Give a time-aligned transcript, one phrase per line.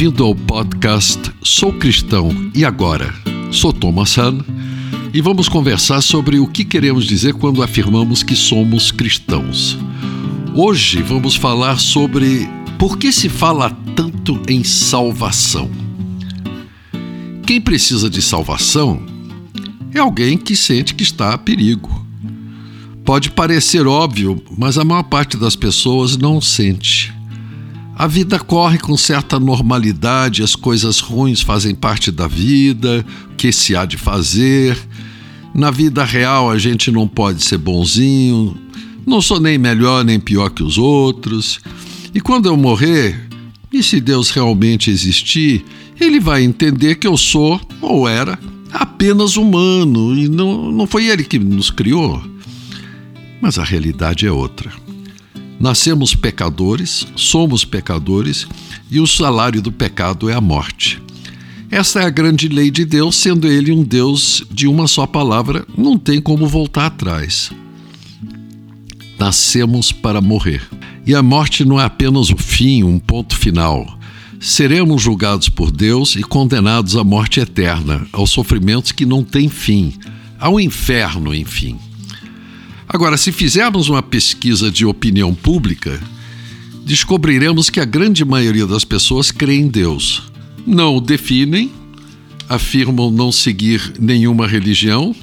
[0.00, 3.14] Bem-vindo ao podcast Sou Cristão e Agora.
[3.52, 4.38] Sou Thomas Hahn
[5.12, 9.76] e vamos conversar sobre o que queremos dizer quando afirmamos que somos cristãos.
[10.54, 15.70] Hoje vamos falar sobre por que se fala tanto em salvação.
[17.46, 19.04] Quem precisa de salvação
[19.92, 22.06] é alguém que sente que está a perigo.
[23.04, 27.19] Pode parecer óbvio, mas a maior parte das pessoas não sente.
[28.00, 33.52] A vida corre com certa normalidade, as coisas ruins fazem parte da vida, o que
[33.52, 34.74] se há de fazer.
[35.54, 38.56] Na vida real a gente não pode ser bonzinho,
[39.06, 41.60] não sou nem melhor nem pior que os outros.
[42.14, 43.28] E quando eu morrer,
[43.70, 45.62] e se Deus realmente existir,
[46.00, 48.38] ele vai entender que eu sou, ou era,
[48.72, 52.24] apenas humano e não, não foi ele que nos criou.
[53.42, 54.72] Mas a realidade é outra.
[55.60, 58.46] Nascemos pecadores, somos pecadores
[58.90, 61.02] e o salário do pecado é a morte.
[61.70, 65.66] Essa é a grande lei de Deus, sendo Ele um Deus de uma só palavra,
[65.76, 67.52] não tem como voltar atrás.
[69.18, 70.66] Nascemos para morrer.
[71.06, 73.98] E a morte não é apenas o fim, um ponto final.
[74.40, 79.92] Seremos julgados por Deus e condenados à morte eterna, aos sofrimentos que não têm fim,
[80.38, 81.78] ao inferno, enfim.
[82.92, 86.00] Agora, se fizermos uma pesquisa de opinião pública,
[86.84, 90.24] descobriremos que a grande maioria das pessoas crê em Deus.
[90.66, 91.70] Não o definem,
[92.48, 95.14] afirmam não seguir nenhuma religião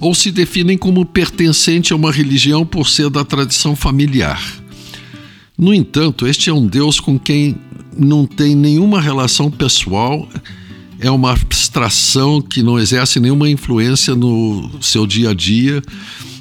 [0.00, 4.42] ou se definem como pertencente a uma religião por ser da tradição familiar.
[5.56, 7.56] No entanto, este é um Deus com quem
[7.94, 10.26] não tem nenhuma relação pessoal,
[10.98, 15.82] é uma abstração que não exerce nenhuma influência no seu dia a dia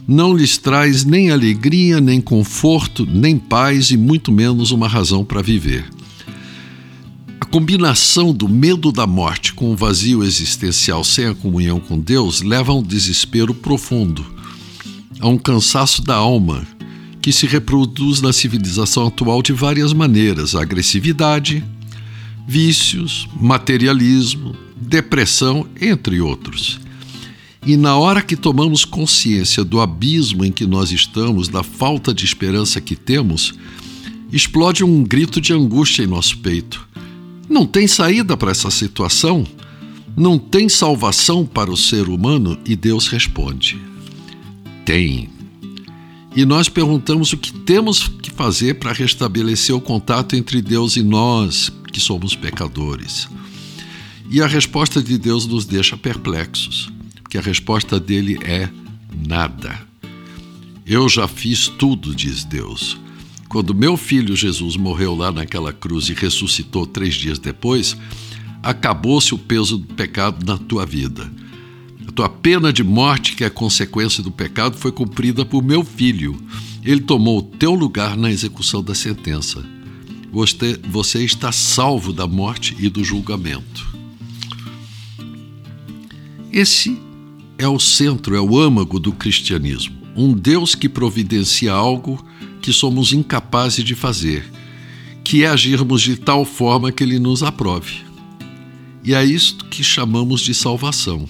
[0.08, 5.42] não lhes traz nem alegria, nem conforto, nem paz e muito menos uma razão para
[5.42, 5.86] viver.
[7.40, 12.42] A combinação do medo da morte com o vazio existencial sem a comunhão com Deus
[12.42, 14.26] leva a um desespero profundo,
[15.20, 16.66] a um cansaço da alma
[17.22, 21.64] que se reproduz na civilização atual de várias maneiras: agressividade,
[22.48, 26.80] vícios, materialismo, depressão, entre outros.
[27.66, 32.26] E na hora que tomamos consciência do abismo em que nós estamos, da falta de
[32.26, 33.54] esperança que temos,
[34.32, 36.88] explode um grito de angústia em nosso peito.
[37.48, 39.46] Não tem saída para essa situação?
[40.18, 42.58] Não tem salvação para o ser humano?
[42.66, 43.80] E Deus responde:
[44.84, 45.30] Tem.
[46.36, 51.04] E nós perguntamos o que temos que fazer para restabelecer o contato entre Deus e
[51.04, 53.30] nós, que somos pecadores.
[54.32, 56.92] E a resposta de Deus nos deixa perplexos
[57.32, 58.70] que a resposta dele é
[59.26, 59.80] nada.
[60.86, 62.98] Eu já fiz tudo, diz Deus.
[63.48, 67.96] Quando meu filho Jesus morreu lá naquela cruz e ressuscitou três dias depois,
[68.62, 71.32] acabou-se o peso do pecado na tua vida.
[72.06, 76.38] A tua pena de morte, que é consequência do pecado, foi cumprida por meu filho.
[76.84, 79.64] Ele tomou o teu lugar na execução da sentença.
[80.34, 83.88] Você, você está salvo da morte e do julgamento.
[86.52, 87.00] Esse
[87.62, 89.96] é o centro, é o âmago do cristianismo.
[90.16, 92.26] Um Deus que providencia algo
[92.60, 94.52] que somos incapazes de fazer,
[95.24, 98.00] que é agirmos de tal forma que ele nos aprove.
[99.04, 101.30] E é isto que chamamos de salvação.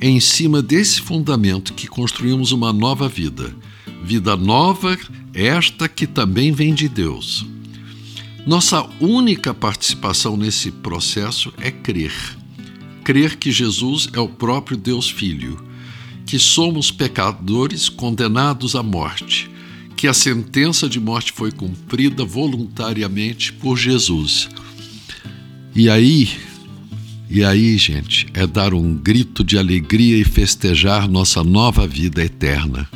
[0.00, 3.52] É em cima desse fundamento que construímos uma nova vida.
[4.04, 4.96] Vida nova,
[5.34, 7.44] esta que também vem de Deus.
[8.46, 12.12] Nossa única participação nesse processo é crer
[13.02, 15.62] crer que Jesus é o próprio Deus Filho,
[16.26, 19.50] que somos pecadores condenados à morte,
[19.96, 24.48] que a sentença de morte foi cumprida voluntariamente por Jesus.
[25.74, 26.28] E aí,
[27.28, 32.88] e aí, gente, é dar um grito de alegria e festejar nossa nova vida eterna,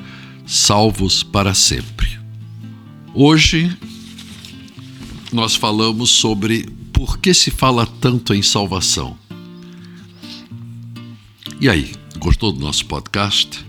[0.47, 2.09] salvos para sempre.
[3.15, 3.75] Hoje
[5.33, 9.17] nós falamos sobre por que se fala tanto em salvação.
[11.59, 13.65] E aí, gostou do nosso podcast?